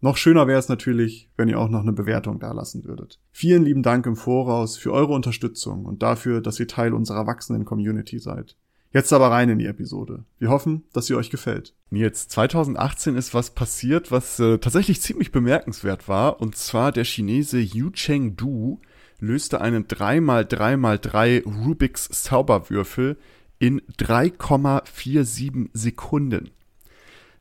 [0.00, 3.18] Noch schöner wäre es natürlich, wenn ihr auch noch eine Bewertung dalassen würdet.
[3.32, 7.64] Vielen lieben Dank im Voraus für eure Unterstützung und dafür, dass ihr Teil unserer wachsenden
[7.64, 8.56] Community seid.
[8.92, 10.24] Jetzt aber rein in die Episode.
[10.38, 11.74] Wir hoffen, dass sie euch gefällt.
[11.90, 16.40] Nils, 2018 ist was passiert, was äh, tatsächlich ziemlich bemerkenswert war.
[16.40, 18.80] Und zwar der Chinese Yu Cheng Du
[19.18, 23.18] löste einen 3x3x3 Rubik's Zauberwürfel
[23.58, 26.50] in 3,47 Sekunden.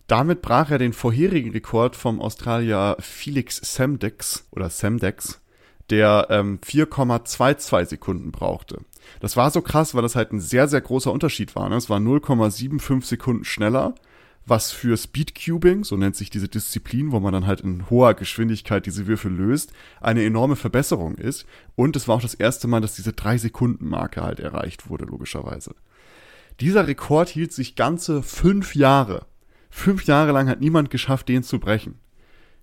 [0.07, 5.41] Damit brach er den vorherigen Rekord vom Australier Felix Semdex oder Semdex,
[5.89, 8.81] der ähm, 4,22 Sekunden brauchte.
[9.19, 11.69] Das war so krass, weil das halt ein sehr, sehr großer Unterschied war.
[11.69, 11.75] Ne?
[11.75, 13.95] Es war 0,75 Sekunden schneller,
[14.45, 18.85] was für Speedcubing, so nennt sich diese Disziplin, wo man dann halt in hoher Geschwindigkeit
[18.85, 21.45] diese Würfel löst, eine enorme Verbesserung ist.
[21.75, 25.73] Und es war auch das erste Mal, dass diese 3-Sekunden-Marke halt erreicht wurde, logischerweise.
[26.59, 29.25] Dieser Rekord hielt sich ganze fünf Jahre.
[29.77, 31.99] Fünf Jahre lang hat niemand geschafft, den zu brechen.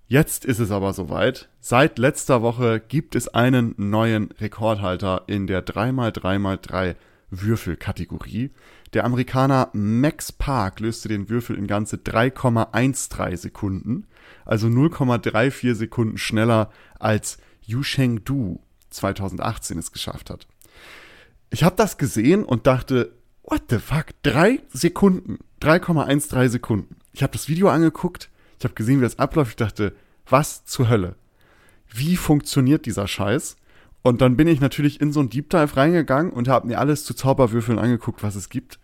[0.09, 1.51] Jetzt ist es aber soweit.
[1.61, 6.97] Seit letzter Woche gibt es einen neuen Rekordhalter in der 3x3x3
[7.31, 8.51] Würfelkategorie.
[8.95, 14.07] Der Amerikaner Max Park löste den Würfel in ganze 3,13 Sekunden,
[14.47, 17.83] also 0,34 Sekunden schneller als Yu
[18.25, 20.49] Du 2018 es geschafft hat.
[21.51, 23.13] Ich habe das gesehen und dachte,
[23.45, 26.97] what the fuck, drei Sekunden, 3,13 Sekunden.
[27.13, 29.51] Ich habe das Video angeguckt, ich habe gesehen, wie das abläuft.
[29.51, 29.95] Ich dachte,
[30.29, 31.17] was zur Hölle?
[31.89, 33.57] Wie funktioniert dieser Scheiß?
[34.03, 37.05] Und dann bin ich natürlich in so ein Deep Dive reingegangen und habe mir alles
[37.05, 38.79] zu Zauberwürfeln angeguckt, was es gibt.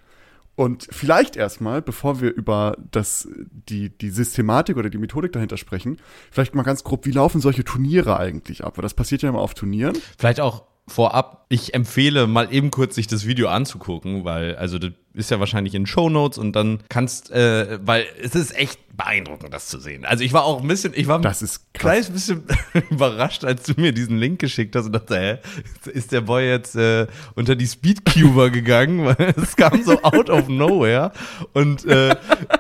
[0.54, 3.28] Und vielleicht erstmal, bevor wir über das,
[3.68, 5.98] die, die Systematik oder die Methodik dahinter sprechen,
[6.32, 8.76] vielleicht mal ganz grob, wie laufen solche Turniere eigentlich ab?
[8.76, 9.97] Weil das passiert ja immer auf Turnieren.
[10.19, 14.93] Vielleicht auch vorab, ich empfehle mal eben kurz sich das Video anzugucken, weil, also das
[15.15, 19.54] ist ja wahrscheinlich in Show Notes und dann kannst, äh, weil es ist echt beeindruckend,
[19.54, 20.04] das zu sehen.
[20.04, 22.44] Also ich war auch ein bisschen, ich war das ist ein kleines bisschen
[22.91, 26.77] überrascht, als du mir diesen Link geschickt hast und dachte, hä, ist der Boy jetzt
[26.77, 29.06] äh, unter die Speedcuber gegangen?
[29.06, 31.12] Weil es kam so out of nowhere.
[31.53, 32.15] Und äh,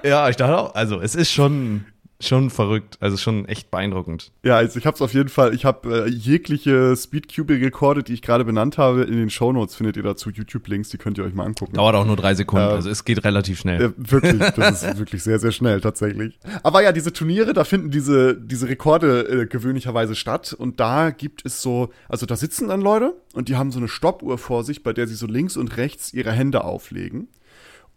[0.04, 1.84] ja, ich dachte auch, also es ist schon
[2.20, 4.32] Schon verrückt, also schon echt beeindruckend.
[4.42, 8.22] Ja, also ich habe es auf jeden Fall, ich habe äh, jegliche Speedcubing-Rekorde, die ich
[8.22, 11.44] gerade benannt habe, in den Shownotes findet ihr dazu YouTube-Links, die könnt ihr euch mal
[11.44, 11.74] angucken.
[11.74, 13.80] Dauert auch nur drei Sekunden, äh, also es geht relativ schnell.
[13.80, 16.40] Äh, wirklich, das ist wirklich sehr, sehr schnell tatsächlich.
[16.64, 21.46] Aber ja, diese Turniere, da finden diese, diese Rekorde äh, gewöhnlicherweise statt und da gibt
[21.46, 24.82] es so, also da sitzen dann Leute und die haben so eine Stoppuhr vor sich,
[24.82, 27.28] bei der sie so links und rechts ihre Hände auflegen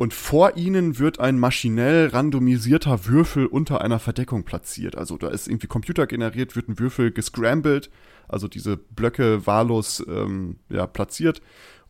[0.01, 4.97] und vor ihnen wird ein maschinell randomisierter Würfel unter einer Verdeckung platziert.
[4.97, 7.91] Also da ist irgendwie computergeneriert, wird ein Würfel gescrambled,
[8.27, 11.43] also diese Blöcke wahllos ähm, ja, platziert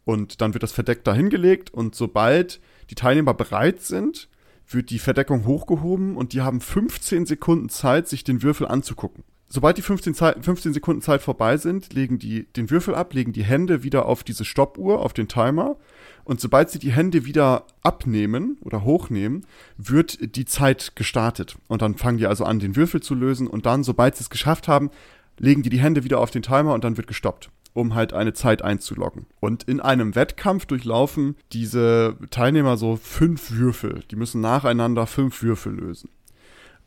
[0.04, 4.28] und dann wird das verdeckt dahingelegt und sobald die Teilnehmer bereit sind,
[4.68, 9.24] wird die Verdeckung hochgehoben und die haben 15 Sekunden Zeit, sich den Würfel anzugucken.
[9.48, 13.32] Sobald die 15, Zeit, 15 Sekunden Zeit vorbei sind, legen die den Würfel ab, legen
[13.32, 15.78] die Hände wieder auf diese Stoppuhr, auf den Timer
[16.24, 19.46] und sobald sie die Hände wieder abnehmen oder hochnehmen,
[19.78, 21.58] wird die Zeit gestartet.
[21.68, 23.48] Und dann fangen die also an, den Würfel zu lösen.
[23.48, 24.92] Und dann, sobald sie es geschafft haben,
[25.38, 28.34] legen die die Hände wieder auf den Timer und dann wird gestoppt um halt eine
[28.34, 29.28] Zeit einzuloggen.
[29.40, 34.04] Und in einem Wettkampf durchlaufen diese Teilnehmer so fünf Würfel.
[34.12, 36.10] Die müssen nacheinander fünf Würfel lösen.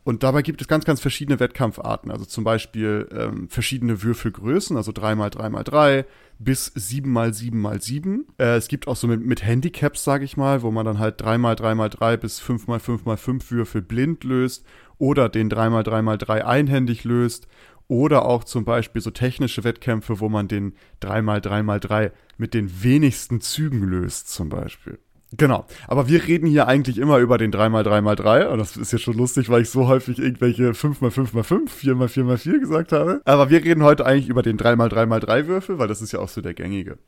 [0.04, 2.10] Und dabei gibt es ganz, ganz verschiedene Wettkampfarten.
[2.10, 6.04] Also zum Beispiel ähm, verschiedene Würfelgrößen, also 3x3x3
[6.38, 8.24] bis 7x7x7.
[8.38, 11.22] Äh, es gibt auch so mit, mit Handicaps, sage ich mal, wo man dann halt
[11.22, 14.66] 3x3x3 bis 5x5x5 Würfel blind löst
[14.98, 17.48] oder den 3x3x3 einhändig löst.
[17.88, 23.82] Oder auch zum Beispiel so technische Wettkämpfe, wo man den 3x3x3 mit den wenigsten Zügen
[23.82, 24.98] löst, zum Beispiel.
[25.36, 25.64] Genau.
[25.88, 28.46] Aber wir reden hier eigentlich immer über den 3x3x3.
[28.46, 33.20] Und das ist jetzt schon lustig, weil ich so häufig irgendwelche 5x5x5, 4x4x4 gesagt habe.
[33.24, 36.40] Aber wir reden heute eigentlich über den 3x3x3 Würfel, weil das ist ja auch so
[36.40, 36.98] der gängige.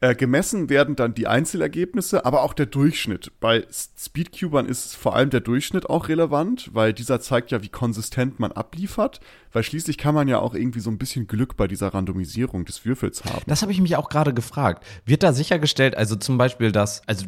[0.00, 3.32] Äh, gemessen werden dann die Einzelergebnisse, aber auch der Durchschnitt.
[3.40, 3.66] Bei
[3.98, 8.52] Speedcubern ist vor allem der Durchschnitt auch relevant, weil dieser zeigt ja, wie konsistent man
[8.52, 9.18] abliefert,
[9.52, 12.84] weil schließlich kann man ja auch irgendwie so ein bisschen Glück bei dieser Randomisierung des
[12.84, 13.42] Würfels haben.
[13.48, 14.86] Das habe ich mich auch gerade gefragt.
[15.04, 17.26] Wird da sichergestellt, also zum Beispiel, dass, also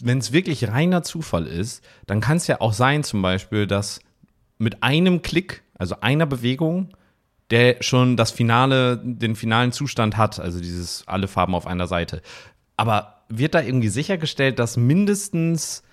[0.00, 4.00] wenn es wirklich reiner Zufall ist, dann kann es ja auch sein, zum Beispiel, dass
[4.58, 6.90] mit einem Klick, also einer Bewegung,
[7.52, 12.20] der schon das Finale, den finalen Zustand hat, also dieses alle Farben auf einer Seite.
[12.76, 15.84] Aber wird da irgendwie sichergestellt, dass mindestens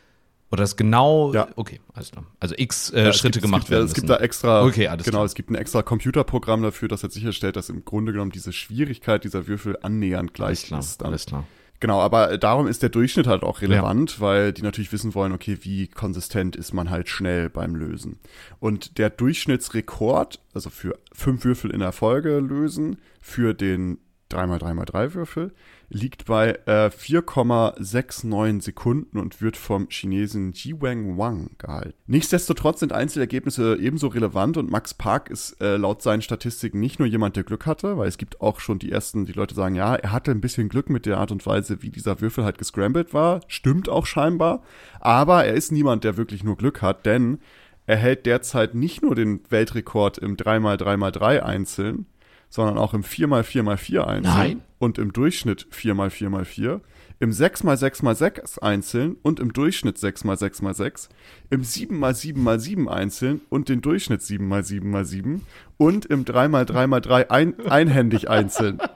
[0.51, 1.47] oder das genau, Ja.
[1.57, 2.25] okay, alles klar.
[2.39, 4.17] Also x äh, Ja, Schritte gibt, gemacht es gibt, werden Es gibt müssen.
[4.17, 5.25] da extra, Okay, alles genau, klar.
[5.25, 9.23] es gibt ein extra Computerprogramm dafür, das jetzt sicherstellt, dass im Grunde genommen diese Schwierigkeit
[9.23, 11.01] dieser Würfel annähernd alles gleich klar, ist.
[11.01, 11.09] dann.
[11.09, 11.43] alles klar.
[11.79, 15.59] Genau, aber darum ist der Durchschnitt halt auch relevant, weil die natürlich wissen wollen, okay,
[15.61, 18.19] wie konsistent ist man halt schnell beim Lösen.
[18.59, 23.99] Und der Durchschnittsrekord, also für fünf Würfel in der Folge lösen, für den
[24.29, 25.53] 3x3x3 Würfel,
[25.89, 31.95] liegt bei äh, 4,69 Sekunden und wird vom Chinesen Jiwang Wang gehalten.
[32.07, 37.07] Nichtsdestotrotz sind Einzelergebnisse ebenso relevant und Max Park ist äh, laut seinen Statistiken nicht nur
[37.07, 39.95] jemand, der Glück hatte, weil es gibt auch schon die ersten, die Leute sagen, ja,
[39.95, 43.13] er hatte ein bisschen Glück mit der Art und Weise, wie dieser Würfel halt gescrambled
[43.13, 43.41] war.
[43.47, 44.61] Stimmt auch scheinbar.
[44.99, 47.39] Aber er ist niemand, der wirklich nur Glück hat, denn
[47.87, 52.05] er hält derzeit nicht nur den Weltrekord im 3x3x3 einzeln,
[52.49, 54.61] sondern auch im 4x4x4 einzeln Nein.
[54.79, 56.81] und im Durchschnitt 4x4x4,
[57.19, 61.09] im 6x6x6 einzeln und im Durchschnitt 6x6x6,
[61.49, 65.41] im 7x7x7 einzeln und den Durchschnitt 7x7x7
[65.77, 68.79] und im 3x3x3 ein, einhändig einzeln.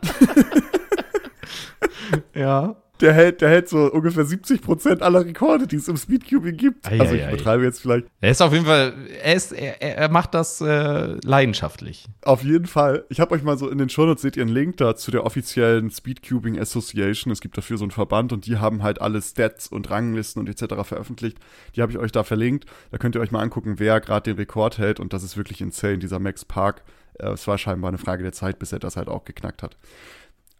[2.34, 2.76] Ja.
[3.04, 6.88] Der hält, der hält so ungefähr 70% aller Rekorde, die es im Speedcubing gibt.
[6.90, 7.32] Ei, also ich ei.
[7.32, 10.62] betreibe jetzt vielleicht Er ist auf jeden Fall, er ist, er, er er macht das
[10.62, 12.08] äh, leidenschaftlich.
[12.24, 13.06] Auf jeden Fall.
[13.10, 15.26] Ich habe euch mal so in den Shownotes seht ihr einen Link da zu der
[15.26, 17.32] offiziellen Speedcubing Association.
[17.32, 20.50] Es gibt dafür so einen Verband und die haben halt alle Stats und Ranglisten und
[20.50, 20.76] etc.
[20.84, 21.38] veröffentlicht.
[21.76, 22.66] Die habe ich euch da verlinkt.
[22.92, 25.62] Da könnt ihr euch mal angucken, wer gerade den Rekord hält und das ist wirklich
[25.62, 26.84] insane, dieser Max Park.
[27.20, 29.78] Äh, es war scheinbar eine Frage der Zeit, bis er das halt auch geknackt hat.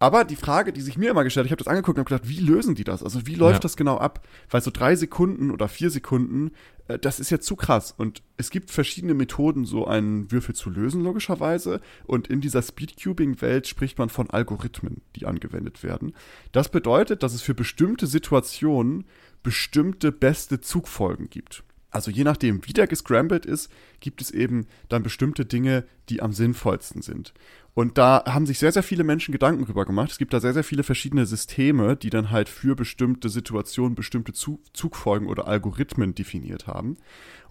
[0.04, 2.28] Aber die Frage, die sich mir immer gestellt hat, ich habe das angeguckt und gedacht,
[2.28, 3.02] wie lösen die das?
[3.04, 3.60] Also wie läuft Ja.
[3.62, 4.28] das genau ab?
[4.50, 6.52] Weil so drei Sekunden oder vier Sekunden,
[6.90, 7.94] äh, das ist ja zu krass.
[7.98, 11.80] Und es gibt verschiedene Methoden, so einen Würfel zu lösen, logischerweise.
[12.04, 16.12] Und in dieser Speedcubing-Welt spricht man von Algorithmen, die angewendet werden.
[16.52, 19.06] Das bedeutet, dass es für bestimmte Situationen
[19.42, 21.64] bestimmte beste Zugfolgen gibt.
[21.92, 26.34] Also je nachdem, wie der gescrambled ist, gibt es eben dann bestimmte Dinge, die am
[26.34, 27.34] sinnvollsten sind.
[27.76, 30.12] Und da haben sich sehr, sehr viele Menschen Gedanken drüber gemacht.
[30.12, 34.32] Es gibt da sehr, sehr viele verschiedene Systeme, die dann halt für bestimmte Situationen bestimmte
[34.32, 36.98] Zu Zugfolgen oder Algorithmen definiert haben.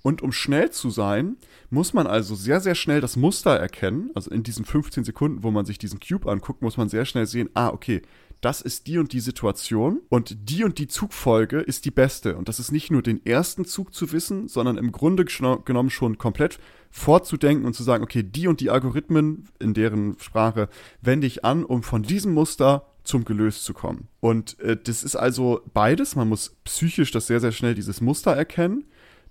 [0.03, 1.37] Und um schnell zu sein,
[1.71, 4.11] muss man also sehr, sehr schnell das Muster erkennen.
[4.15, 7.27] Also in diesen 15 Sekunden, wo man sich diesen Cube anguckt, muss man sehr schnell
[7.27, 8.03] sehen, ah, okay,
[8.43, 12.37] das ist die und die Situation und die und die Zugfolge ist die beste.
[12.37, 15.91] Und das ist nicht nur den ersten Zug zu wissen, sondern im Grunde geno- genommen
[15.91, 16.59] schon komplett
[16.91, 20.69] vorzudenken und zu sagen, okay, die und die Algorithmen, in deren Sprache
[21.01, 24.09] wende ich an, um von diesem Muster zum Gelöst zu kommen.
[24.21, 26.17] Und äh, das ist also beides.
[26.17, 28.85] Man muss psychisch das sehr, sehr schnell dieses Muster erkennen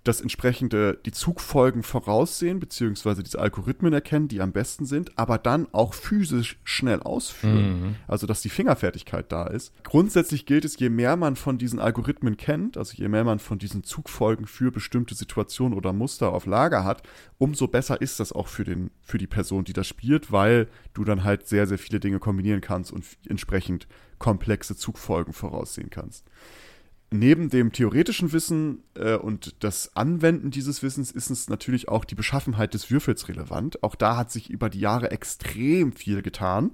[0.04, 5.68] das entsprechende die Zugfolgen voraussehen, beziehungsweise diese Algorithmen erkennen, die am besten sind, aber dann
[5.74, 7.96] auch physisch schnell ausführen.
[8.08, 9.74] Also, dass die Fingerfertigkeit da ist.
[9.84, 13.60] Grundsätzlich gilt es, je mehr man von diesen Algorithmen kennt, also je mehr man von
[13.60, 17.04] diesen Zugfolgen für bestimmte Situationen oder Muster auf Lager hat,
[17.38, 21.04] umso besser ist das auch für, den, für die Person, die das spielt, weil du
[21.04, 23.88] dann halt sehr, sehr viele Dinge kombinieren kannst und entsprechend
[24.18, 26.26] komplexe Zugfolgen voraussehen kannst
[27.12, 32.16] neben dem theoretischen Wissen äh, und das Anwenden dieses Wissens ist es natürlich auch die
[32.16, 33.84] Beschaffenheit des Würfels relevant.
[33.84, 36.72] Auch da hat sich über die Jahre extrem viel getan.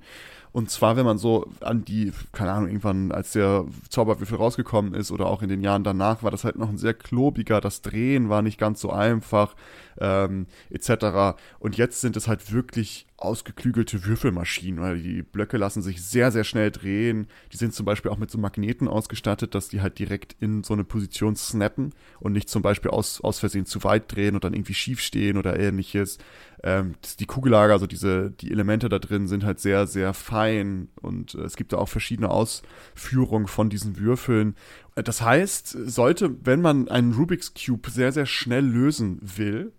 [0.58, 5.12] Und zwar, wenn man so an die, keine Ahnung, irgendwann, als der Zauberwürfel rausgekommen ist
[5.12, 8.30] oder auch in den Jahren danach, war das halt noch ein sehr klobiger, das Drehen
[8.30, 9.56] war nicht ganz so einfach,
[10.00, 11.38] ähm, etc.
[11.60, 16.44] Und jetzt sind es halt wirklich ausgeklügelte Würfelmaschinen, weil die Blöcke lassen sich sehr, sehr
[16.44, 17.28] schnell drehen.
[17.52, 20.74] Die sind zum Beispiel auch mit so Magneten ausgestattet, dass die halt direkt in so
[20.74, 24.54] eine Position snappen und nicht zum Beispiel aus, aus Versehen zu weit drehen und dann
[24.54, 26.20] irgendwie schief stehen oder ähnliches.
[26.64, 31.36] Ähm, die Kugellager, also diese, die Elemente da drin sind halt sehr, sehr fein und
[31.36, 34.56] äh, es gibt da auch verschiedene Ausführungen von diesen Würfeln.
[34.96, 39.72] Äh, Das heißt, sollte, wenn man einen Rubik's Cube sehr, sehr schnell lösen will,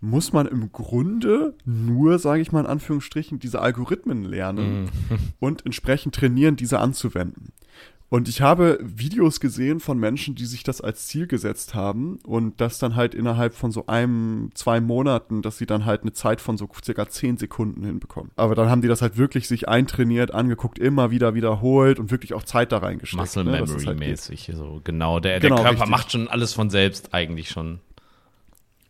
[0.00, 4.90] muss man im Grunde nur, sage ich mal in Anführungsstrichen, diese Algorithmen lernen
[5.40, 7.52] und entsprechend trainieren, diese anzuwenden.
[8.10, 12.58] Und ich habe Videos gesehen von Menschen, die sich das als Ziel gesetzt haben und
[12.58, 16.40] das dann halt innerhalb von so einem, zwei Monaten, dass sie dann halt eine Zeit
[16.40, 18.30] von so circa zehn Sekunden hinbekommen.
[18.36, 22.32] Aber dann haben die das halt wirklich sich eintrainiert, angeguckt, immer wieder wiederholt und wirklich
[22.32, 23.20] auch Zeit da reingesteckt.
[23.20, 24.52] Muscle ne, Memory halt mäßig.
[24.54, 25.90] So, genau, der, Genau, der Körper richtig.
[25.90, 27.80] macht schon alles von selbst eigentlich schon.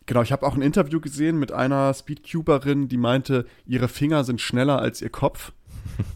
[0.06, 4.40] Genau, ich habe auch ein Interview gesehen mit einer Speedcuberin, die meinte, ihre Finger sind
[4.40, 5.52] schneller als ihr Kopf.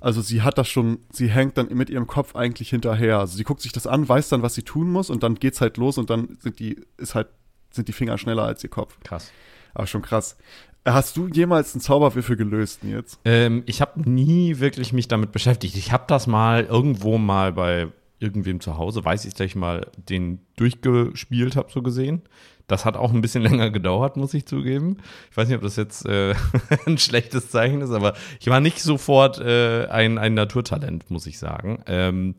[0.00, 3.18] Also sie hat das schon, sie hängt dann mit ihrem Kopf eigentlich hinterher.
[3.18, 5.60] Also sie guckt sich das an, weiß dann, was sie tun muss und dann geht's
[5.60, 7.28] halt los und dann sind die, ist halt,
[7.70, 8.98] sind die Finger schneller als ihr Kopf.
[9.04, 9.30] Krass.
[9.74, 10.36] Aber schon krass.
[10.84, 13.18] Hast du jemals einen Zauberwürfel gelöst, Nils?
[13.24, 15.76] Ähm, ich habe nie wirklich mich damit beschäftigt.
[15.76, 17.88] Ich habe das mal irgendwo mal bei
[18.22, 22.22] irgendwem zu Hause, weiß ich, dass ich mal den durchgespielt habe, so gesehen.
[22.68, 24.98] Das hat auch ein bisschen länger gedauert, muss ich zugeben.
[25.30, 26.34] Ich weiß nicht, ob das jetzt äh,
[26.86, 31.38] ein schlechtes Zeichen ist, aber ich war nicht sofort äh, ein, ein Naturtalent, muss ich
[31.38, 31.82] sagen.
[31.86, 32.34] Ähm,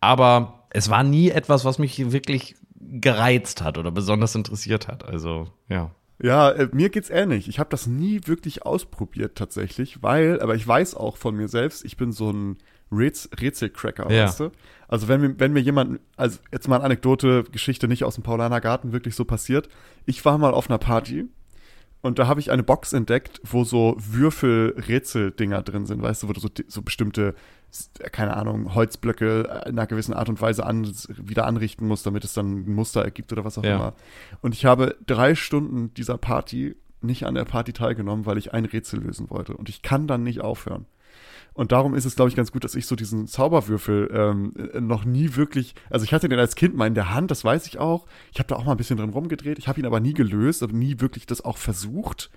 [0.00, 5.04] aber es war nie etwas, was mich wirklich gereizt hat oder besonders interessiert hat.
[5.04, 5.90] Also, ja.
[6.22, 7.48] Ja, äh, mir geht's ähnlich.
[7.48, 11.84] Ich habe das nie wirklich ausprobiert tatsächlich, weil, aber ich weiß auch von mir selbst,
[11.84, 12.58] ich bin so ein
[12.92, 14.24] Rätsel Rätselcracker, Ja.
[14.26, 14.50] weißt du?
[14.88, 18.22] Also wenn mir, wenn mir jemand, also jetzt mal eine Anekdote, Geschichte nicht aus dem
[18.24, 19.68] Paulaner Garten wirklich so passiert.
[20.04, 21.24] Ich war mal auf einer Party
[22.02, 26.32] und da habe ich eine Box entdeckt, wo so Würfel-Rätsel-Dinger drin sind, weißt du, wo
[26.32, 27.34] du so, so bestimmte,
[28.12, 32.34] keine Ahnung, Holzblöcke in einer gewissen Art und Weise an, wieder anrichten musst, damit es
[32.34, 33.76] dann ein Muster ergibt oder was auch Ja.
[33.76, 33.92] immer.
[34.40, 38.64] Und ich habe drei Stunden dieser Party nicht an der Party teilgenommen, weil ich ein
[38.64, 39.56] Rätsel lösen wollte.
[39.56, 40.86] Und ich kann dann nicht aufhören.
[41.54, 44.80] Und darum ist es, glaube ich, ganz gut, dass ich so diesen Zauberwürfel ähm, äh,
[44.80, 47.66] noch nie wirklich, also ich hatte den als Kind mal in der Hand, das weiß
[47.66, 48.06] ich auch.
[48.32, 49.58] Ich habe da auch mal ein bisschen drin rumgedreht.
[49.58, 52.30] Ich habe ihn aber nie gelöst, aber nie wirklich das auch versucht.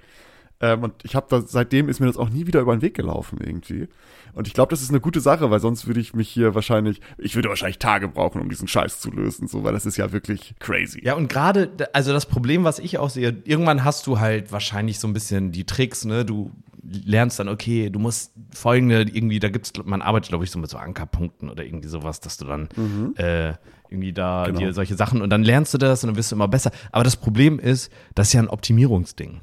[0.62, 2.94] Ähm, und ich habe da, seitdem ist mir das auch nie wieder über den Weg
[2.94, 3.88] gelaufen irgendwie.
[4.34, 7.02] Und ich glaube, das ist eine gute Sache, weil sonst würde ich mich hier wahrscheinlich,
[7.18, 10.12] ich würde wahrscheinlich Tage brauchen, um diesen Scheiß zu lösen, so, weil das ist ja
[10.12, 11.02] wirklich crazy.
[11.04, 15.00] Ja, und gerade, also das Problem, was ich auch sehe, irgendwann hast du halt wahrscheinlich
[15.00, 16.26] so ein bisschen die Tricks, ne?
[16.26, 16.52] Du
[16.88, 20.70] lernst dann, okay, du musst folgende irgendwie, da gibt's, man arbeitet, glaube ich, so mit
[20.70, 22.70] so Ankerpunkten oder irgendwie sowas, dass du dann
[23.16, 23.54] äh,
[23.90, 24.60] irgendwie da Genau.
[24.60, 26.72] dir solche Sachen und dann lernst du das und dann wirst du immer besser.
[26.92, 29.42] Aber das Problem ist, das ist ja ein Optimierungsding.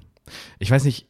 [0.59, 1.09] Ich weiß nicht,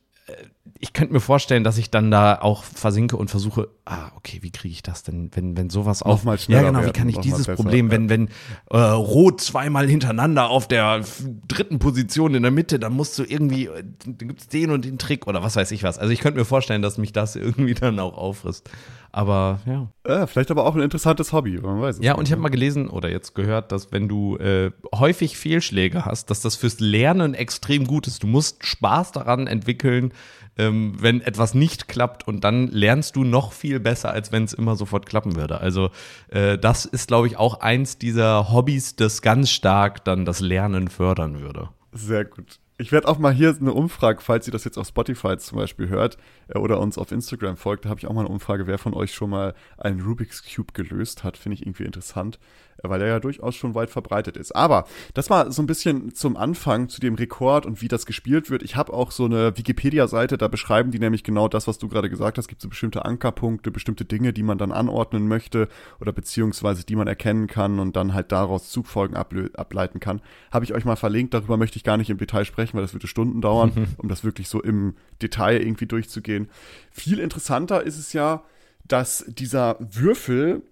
[0.83, 4.51] ich könnte mir vorstellen, dass ich dann da auch versinke und versuche, ah, okay, wie
[4.51, 6.19] kriege ich das denn, wenn, wenn sowas auf.
[6.19, 7.93] Noch mal schneller ja, genau, wie kann ich dieses besser, Problem, ja.
[7.93, 8.29] wenn, wenn
[8.69, 11.03] äh, Rot zweimal hintereinander auf der
[11.47, 14.99] dritten Position in der Mitte, dann musst du irgendwie, äh, dann gibt's den und den
[14.99, 16.01] Trick oder was weiß ich was.
[16.01, 18.69] Also ich könnte mir vorstellen, dass mich das irgendwie dann auch auffrisst.
[19.13, 19.89] Aber ja.
[20.05, 22.49] Äh, vielleicht aber auch ein interessantes Hobby, man weiß es Ja, und ich habe mal
[22.49, 27.35] gelesen oder jetzt gehört, dass wenn du äh, häufig Fehlschläge hast, dass das fürs Lernen
[27.35, 28.23] extrem gut ist.
[28.23, 30.13] Du musst Spaß daran entwickeln,
[30.59, 34.53] ähm, wenn etwas nicht klappt und dann lernst du noch viel besser, als wenn es
[34.53, 35.61] immer sofort klappen würde.
[35.61, 35.91] Also
[36.29, 40.89] äh, das ist, glaube ich, auch eins dieser Hobbys, das ganz stark dann das Lernen
[40.89, 41.71] fördern würde.
[41.93, 42.59] Sehr gut.
[42.79, 45.89] Ich werde auch mal hier eine Umfrage, falls ihr das jetzt auf Spotify zum Beispiel
[45.89, 46.19] hört
[46.59, 49.15] oder uns auf Instagram folgt, da habe ich auch mal eine Umfrage, wer von euch
[49.15, 51.37] schon mal einen Rubik's Cube gelöst hat.
[51.37, 52.39] Finde ich irgendwie interessant,
[52.83, 54.55] äh, weil er ja durchaus schon weit verbreitet ist.
[54.55, 58.51] Aber das war so ein bisschen zum Anfang zu dem Rekord und wie das gespielt
[58.51, 58.63] wird.
[58.63, 62.11] Ich habe auch so eine Wikipedia-Seite, da beschreiben die nämlich genau das, was du gerade
[62.11, 62.45] gesagt hast.
[62.45, 65.69] Es gibt so bestimmte Ankerpunkte, bestimmte Dinge, die man dann anordnen möchte
[66.01, 70.21] oder beziehungsweise die man erkennen kann und dann halt daraus Zugfolgen ableiten kann.
[70.51, 72.95] Habe ich euch mal verlinkt, darüber möchte ich gar nicht im Detail sprechen, weil das
[72.95, 76.42] würde Stunden dauern, um das wirklich so im Detail irgendwie durchzugehen.
[76.91, 78.45] Viel interessanter ist es ja,
[78.85, 80.63] dass dieser Würfel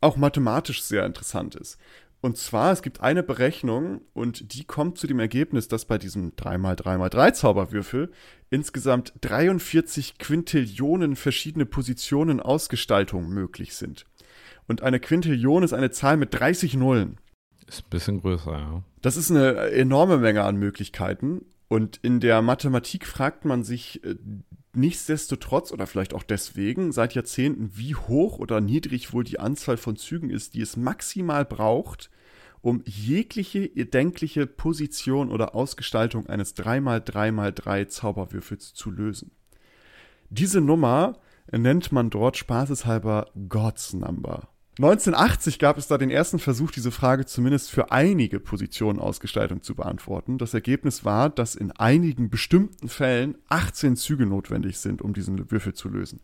[0.00, 1.78] auch mathematisch sehr interessant ist.
[2.20, 6.32] Und zwar, es gibt eine Berechnung und die kommt zu dem Ergebnis, dass bei diesem
[6.32, 8.10] 3x3x3 Zauberwürfel
[8.50, 14.04] insgesamt 43 Quintillionen verschiedene Positionen Ausgestaltung möglich sind.
[14.66, 17.18] Und eine Quintillion ist eine Zahl mit 30 Nullen.
[17.68, 18.82] Ist ein bisschen größer, ja.
[19.00, 21.44] Das ist eine enorme Menge an Möglichkeiten.
[21.68, 24.16] Und in der Mathematik fragt man sich äh,
[24.74, 29.96] nichtsdestotrotz oder vielleicht auch deswegen seit Jahrzehnten, wie hoch oder niedrig wohl die Anzahl von
[29.96, 32.10] Zügen ist, die es maximal braucht,
[32.60, 39.30] um jegliche erdenkliche Position oder Ausgestaltung eines 3x3x3 Zauberwürfels zu lösen.
[40.30, 41.18] Diese Nummer
[41.50, 44.48] nennt man dort spaßeshalber God's Number.
[44.78, 49.74] 1980 gab es da den ersten Versuch, diese Frage zumindest für einige Positionen Ausgestaltung zu
[49.74, 50.38] beantworten.
[50.38, 55.74] Das Ergebnis war, dass in einigen bestimmten Fällen 18 Züge notwendig sind, um diesen Würfel
[55.74, 56.20] zu lösen.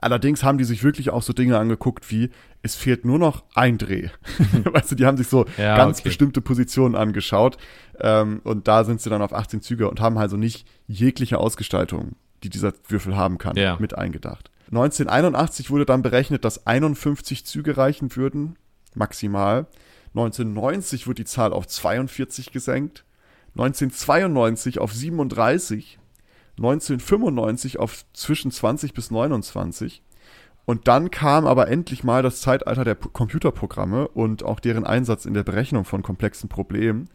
[0.00, 2.30] Allerdings haben die sich wirklich auch so Dinge angeguckt wie,
[2.62, 4.08] es fehlt nur noch ein Dreh.
[4.64, 6.08] weißt du, die haben sich so Ja, ganz okay.
[6.08, 7.58] bestimmte Positionen angeschaut
[8.00, 12.12] ähm, und da sind sie dann auf 18 Züge und haben also nicht jegliche Ausgestaltung,
[12.42, 13.76] die dieser Würfel haben kann, Ja.
[13.80, 14.50] mit eingedacht.
[14.68, 18.56] 1981 wurde dann berechnet, dass 51 Züge reichen würden,
[18.94, 19.66] maximal.
[20.08, 23.04] 1990 wurde die Zahl auf 42 gesenkt.
[23.56, 25.98] 1992 auf 37.
[26.58, 30.02] 1995 auf zwischen 20 bis 29.
[30.66, 35.24] Und dann kam aber endlich mal das Zeitalter der P- Computerprogramme und auch deren Einsatz
[35.24, 37.08] in der Berechnung von komplexen Problemen.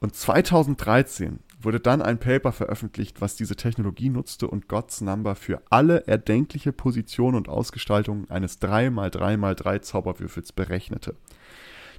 [0.00, 5.60] Und 2013 wurde dann ein Paper veröffentlicht, was diese Technologie nutzte und God's Number für
[5.70, 11.14] alle erdenkliche Positionen und Ausgestaltungen eines 3x3x3 Zauberwürfels berechnete.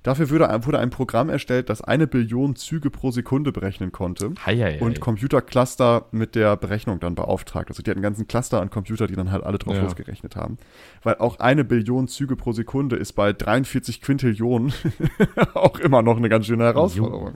[0.03, 4.79] Dafür wurde, ein Programm erstellt, das eine Billion Züge pro Sekunde berechnen konnte hei, hei.
[4.79, 7.69] und Computercluster mit der Berechnung dann beauftragt.
[7.69, 9.83] Also die hatten einen ganzen Cluster an Computer, die dann halt alle drauf Ja.
[9.83, 10.57] losgerechnet haben.
[11.03, 14.71] Weil auch eine Billion Züge pro Sekunde ist bei 43 Quintillionen
[15.53, 17.33] auch immer noch eine ganz schöne Herausforderung.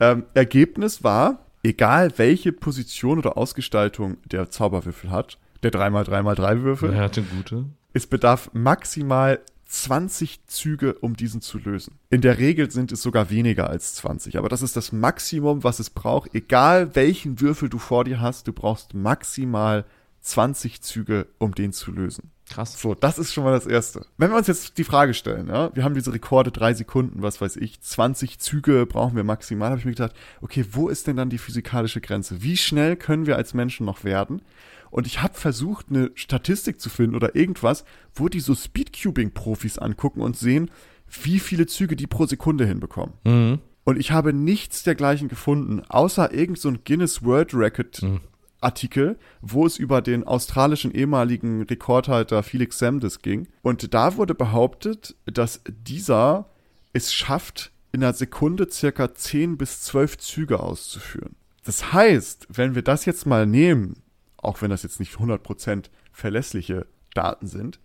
[0.00, 7.22] Ähm, Ergebnis war, egal welche Position oder Ausgestaltung der Zauberwürfel hat, der 3x3x3-Würfel, Wer hatte
[7.22, 7.66] gute?
[7.92, 11.94] es bedarf maximal 20 Züge, um diesen zu lösen.
[12.08, 15.78] In der Regel sind es sogar weniger als 20, aber das ist das Maximum, was
[15.78, 16.34] es braucht.
[16.34, 19.84] Egal welchen Würfel du vor dir hast, du brauchst maximal
[20.20, 22.30] 20 Züge, um den zu lösen.
[22.48, 22.80] Krass.
[22.80, 24.06] So, das ist schon mal das Erste.
[24.18, 27.40] Wenn wir uns jetzt die Frage stellen, ja, wir haben diese Rekorde, drei Sekunden, was
[27.40, 31.16] weiß ich, 20 Züge brauchen wir maximal, habe ich mir gedacht, okay, wo ist denn
[31.16, 32.42] dann die physikalische Grenze?
[32.42, 34.42] Wie schnell können wir als Menschen noch werden?
[34.90, 37.84] Und ich habe versucht, eine Statistik zu finden oder irgendwas,
[38.14, 40.72] wo die so Speedcubing-Profis angucken und sehen,
[41.22, 43.14] wie viele Züge die pro Sekunde hinbekommen.
[43.24, 43.58] Mhm.
[43.84, 48.02] Und ich habe nichts dergleichen gefunden, außer irgend so ein Guinness World Record
[48.60, 53.48] Artikel, wo es über den australischen ehemaligen Rekordhalter Felix Samdes ging.
[53.62, 56.50] Und da wurde behauptet, dass dieser
[56.92, 61.34] es schafft, in einer Sekunde circa 10 bis 12 Züge auszuführen.
[61.64, 64.02] Das heißt, wenn wir das jetzt mal nehmen,
[64.36, 67.80] auch wenn das jetzt nicht 100% verlässliche Daten sind,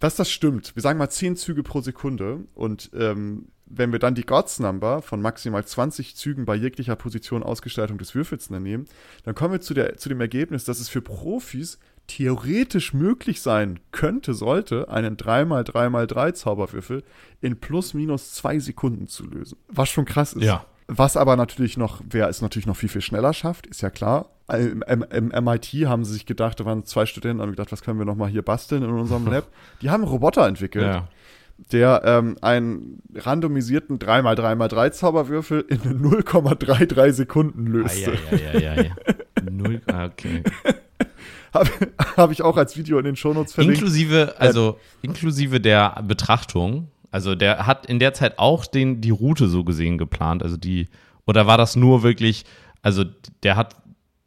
[0.00, 0.74] dass das stimmt.
[0.74, 5.02] Wir sagen mal 10 Züge pro Sekunde und ähm, wenn wir dann die God's Number
[5.02, 8.86] von maximal 20 Zügen bei jeglicher Position Ausgestaltung des Würfels nehmen,
[9.24, 13.80] dann kommen wir zu, der, zu dem Ergebnis, dass es für Profis theoretisch möglich sein
[13.90, 17.02] könnte, sollte, einen 3x3x3 Zauberwürfel
[17.40, 19.56] in plus minus zwei Sekunden zu lösen.
[19.68, 20.44] Was schon krass ist.
[20.44, 20.66] Ja.
[20.86, 24.28] Was aber natürlich noch, wer es natürlich noch viel, viel schneller schafft, ist ja klar.
[24.48, 27.80] Im, im, im MIT haben sie sich gedacht, da waren zwei Studenten, haben gedacht, was
[27.80, 29.46] können wir noch mal hier basteln in unserem Lab?
[29.80, 31.08] Die haben Roboter entwickelt, Ja.
[31.58, 38.12] Der ähm, einen randomisierten 3x3x3 Zauberwürfel in 0,33 Sekunden löste.
[38.30, 38.92] Eieieiei.
[39.50, 40.42] Null, ah, okay.
[41.52, 41.70] Habe
[42.16, 43.78] hab ich auch als Video in den Shownotes verlinkt.
[43.78, 46.88] Inklusive, also inklusive der Betrachtung.
[47.12, 50.42] Also der hat in der Zeit auch den, die Route so gesehen geplant.
[50.42, 50.88] Also die,
[51.26, 52.44] oder war das nur wirklich,
[52.82, 53.04] also
[53.44, 53.76] der hat,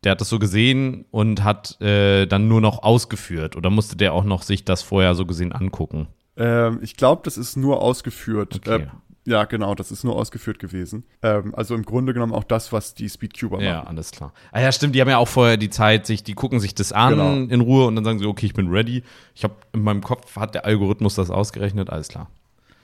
[0.06, 3.58] der hat das so gesehen und hat äh, dann nur noch ausgeführt.
[3.58, 6.08] Oder musste der auch noch sich das vorher so gesehen angucken?
[6.38, 8.56] Ähm, ich glaube, das ist nur ausgeführt.
[8.56, 8.84] Okay.
[8.84, 8.88] Äh,
[9.30, 11.04] ja, genau, das ist nur ausgeführt gewesen.
[11.22, 13.88] Ähm, also im Grunde genommen auch das, was die Speedcuber Ja, machen.
[13.90, 14.32] alles klar.
[14.54, 16.94] Ah ja, stimmt, die haben ja auch vorher die Zeit, sich, die gucken sich das
[16.94, 17.34] an Genau.
[17.54, 19.04] in Ruhe und dann sagen sie, okay, ich bin ready.
[19.36, 22.30] Ich habe in meinem Kopf hat der Algorithmus das ausgerechnet, alles klar.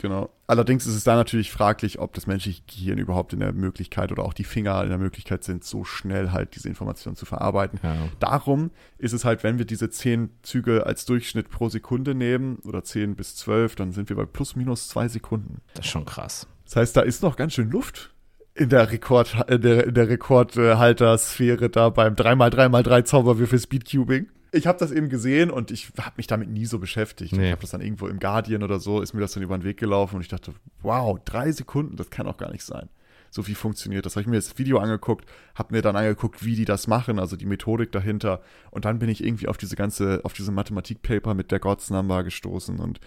[0.03, 0.29] Genau.
[0.47, 4.23] Allerdings ist es da natürlich fraglich, ob das menschliche Gehirn überhaupt in der Möglichkeit oder
[4.23, 7.79] auch die Finger in der Möglichkeit sind, so schnell halt diese Informationen zu verarbeiten.
[7.81, 7.95] Ja.
[8.19, 12.83] Darum ist es halt, wenn wir diese 10 Züge als Durchschnitt pro Sekunde nehmen oder
[12.83, 15.61] 10 bis 12, dann sind wir bei plus minus zwei Sekunden.
[15.73, 16.47] Das ist schon krass.
[16.65, 18.13] Das heißt, da ist noch ganz schön Luft
[18.55, 24.27] in der Rekord, in der, in der Rekordhalter-Sphäre da beim 3x3x3 Zauberwürfel Speedcubing.
[24.53, 27.35] Ich habe das eben gesehen und ich habe mich damit nie so beschäftigt.
[27.35, 27.47] Nee.
[27.47, 29.63] Ich habe das dann irgendwo im Guardian oder so, ist mir das dann über den
[29.63, 32.89] Weg gelaufen und ich dachte, wow, drei Sekunden, das kann auch gar nicht sein.
[33.31, 34.15] So wie funktioniert das.
[34.15, 37.35] Habe ich mir das Video angeguckt, habe mir dann angeguckt, wie die das machen, also
[37.35, 38.41] die Methodik dahinter.
[38.69, 42.23] Und dann bin ich irgendwie auf diese ganze, auf diese Mathematikpaper mit der God's Number
[42.23, 42.99] gestoßen und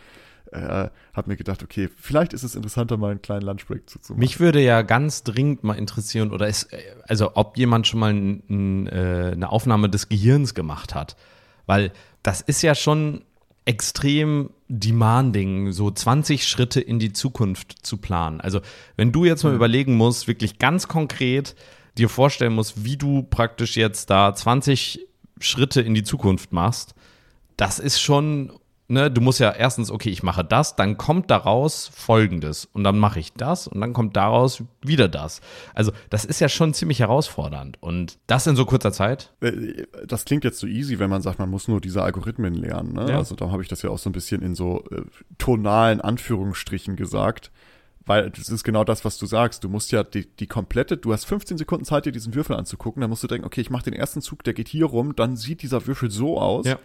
[0.53, 4.21] äh, habe mir gedacht, okay, vielleicht ist es interessanter, mal einen kleinen Lunchbreak zuzumachen.
[4.21, 8.11] Mich würde ja ganz dringend mal interessieren, oder ist, äh, also ob jemand schon mal
[8.11, 11.17] n, n, äh, eine Aufnahme des Gehirns gemacht hat.
[11.67, 13.23] Weil das ist ja schon
[13.65, 18.41] extrem demanding, so 20 Schritte in die Zukunft zu planen.
[18.41, 18.61] Also
[18.97, 21.55] wenn du jetzt mal überlegen musst, wirklich ganz konkret
[21.99, 25.07] dir vorstellen musst, wie du praktisch jetzt da 20
[25.41, 26.95] Schritte in die Zukunft machst,
[27.57, 28.53] das ist schon,
[28.89, 32.99] ne, du musst ja erstens, okay, ich mache das, dann kommt daraus Folgendes und dann
[32.99, 35.41] mache ich das und dann kommt daraus wieder das.
[35.75, 39.33] Also das ist ja schon ziemlich herausfordernd und das in so kurzer Zeit.
[39.41, 42.93] Äh, das klingt jetzt so easy, wenn man sagt, man muss nur diese Algorithmen lernen.
[42.93, 43.11] Ne?
[43.11, 43.19] Ja.
[43.19, 45.03] Also da habe ich das ja auch so ein bisschen in so äh,
[45.39, 47.51] tonalen Anführungsstrichen gesagt.
[48.09, 49.65] Weil das ist genau das, was du sagst.
[49.65, 53.01] Du musst ja die, die komplette, du hast 15 Sekunden Zeit, dir diesen Würfel anzugucken.
[53.01, 55.37] Dann musst du denken, okay, ich mache den ersten Zug, der geht hier rum, dann
[55.37, 56.67] sieht dieser Würfel so aus.
[56.67, 56.79] Ja.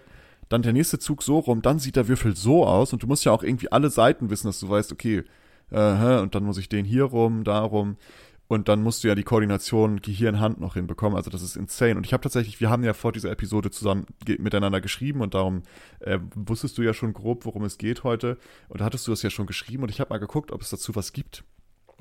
[0.52, 2.92] Dann der nächste Zug so rum, dann sieht der Würfel so aus.
[2.92, 5.24] Und du musst ja auch irgendwie alle Seiten wissen, dass du weißt, okay,
[5.70, 7.96] äh, und dann muss ich den hier rum, da rum.
[8.50, 11.16] Und dann musst du ja die Koordination Gehirn-Hand noch hinbekommen.
[11.16, 11.96] Also das ist insane.
[11.96, 14.06] Und ich habe tatsächlich, wir haben ja vor dieser Episode zusammen
[14.40, 15.64] miteinander geschrieben und darum
[16.02, 18.38] äh, wusstest du ja schon grob, worum es geht heute.
[18.68, 20.70] Und da hattest du das ja schon geschrieben und ich habe mal geguckt, ob es
[20.70, 21.46] dazu was gibt.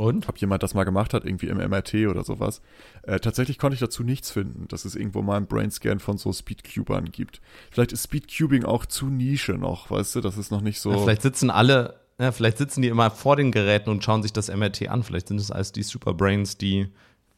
[0.00, 0.30] Und?
[0.30, 2.62] Ob jemand das mal gemacht hat, irgendwie im MRT oder sowas.
[3.02, 6.32] Äh, tatsächlich konnte ich dazu nichts finden, dass es irgendwo mal einen Brainscan von so
[6.32, 7.42] Speedcubern gibt.
[7.70, 10.22] Vielleicht ist Speedcubing auch zu Nische noch, weißt du?
[10.22, 10.98] Das ist noch nicht so.
[11.02, 14.48] Vielleicht sitzen alle Ja, vielleicht sitzen die immer vor den Geräten und schauen sich das
[14.48, 15.02] MRT an.
[15.02, 16.88] Vielleicht sind es alles die Superbrains, die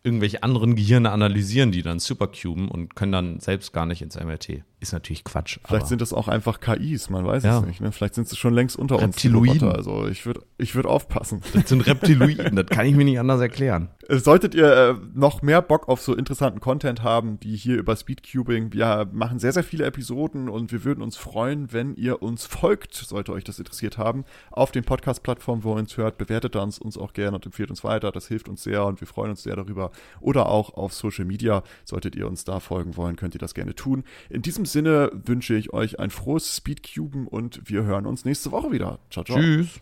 [0.05, 4.63] irgendwelche anderen Gehirne analysieren, die dann supercuben und können dann selbst gar nicht ins MRT.
[4.83, 5.61] Ist natürlich Quatsch.
[5.65, 7.61] Vielleicht sind das auch einfach KIs, man weiß Ja.
[7.61, 7.81] es nicht.
[7.81, 7.93] Ne?
[7.93, 9.15] Vielleicht sind sie schon längst unter uns.
[9.15, 9.69] die Reptiloiden.
[9.71, 11.41] Also ich würde ich würd aufpassen.
[11.55, 13.91] das sind Reptiloiden, das kann ich mir nicht anders erklären.
[14.09, 17.95] Äh, Solltet ihr äh, noch mehr Bock auf so interessanten Content haben, wie hier über
[17.95, 22.45] Speedcubing, wir machen sehr, sehr viele Episoden und wir würden uns freuen, wenn ihr uns
[22.45, 26.81] folgt, sollte euch das interessiert haben, auf den Podcast-Plattformen, wo ihr uns hört, bewertet uns,
[26.81, 29.45] uns auch gerne und empfiehlt uns weiter, das hilft uns sehr und wir freuen uns
[29.45, 29.93] sehr darüber.
[30.21, 33.77] Oder auch auf Social Media, solltet ihr uns da folgen wollen, könnt ihr das gerne
[33.77, 34.03] tun.
[34.29, 38.73] In diesem Sinne wünsche ich euch ein frohes Speedcuben und wir hören uns nächste Woche
[38.73, 38.99] wieder.
[39.11, 39.39] Ciao, ciao.
[39.39, 39.81] Tschüss.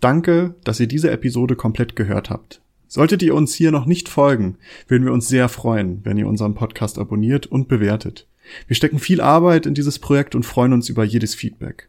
[0.00, 2.62] Danke, dass ihr diese Episode komplett gehört habt.
[2.86, 6.54] Solltet ihr uns hier noch nicht folgen, würden wir uns sehr freuen, wenn ihr unseren
[6.54, 8.28] Podcast abonniert und bewertet.
[8.66, 11.88] Wir stecken viel Arbeit in dieses Projekt und freuen uns über jedes Feedback.